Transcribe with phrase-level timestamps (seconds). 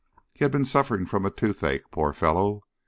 [0.33, 2.63] He had been suffering from toothache, poor fellow!